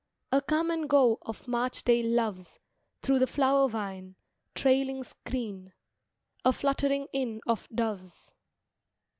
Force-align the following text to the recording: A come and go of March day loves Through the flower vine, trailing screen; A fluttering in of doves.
A 0.31 0.41
come 0.41 0.71
and 0.71 0.89
go 0.89 1.19
of 1.21 1.47
March 1.47 1.83
day 1.83 2.01
loves 2.01 2.57
Through 3.03 3.19
the 3.19 3.27
flower 3.27 3.69
vine, 3.69 4.15
trailing 4.55 5.03
screen; 5.03 5.73
A 6.43 6.51
fluttering 6.51 7.07
in 7.13 7.39
of 7.45 7.67
doves. 7.69 8.31